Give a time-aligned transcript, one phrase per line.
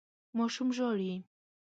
[0.37, 1.13] ماشوم ژاړي.